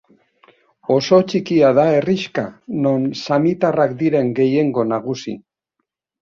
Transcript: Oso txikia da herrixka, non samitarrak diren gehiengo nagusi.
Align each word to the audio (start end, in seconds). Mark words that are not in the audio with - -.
Oso 0.95 1.19
txikia 1.31 1.69
da 1.81 1.85
herrixka, 1.97 2.45
non 2.87 3.07
samitarrak 3.21 3.95
diren 4.03 4.35
gehiengo 4.43 4.89
nagusi. 4.97 5.39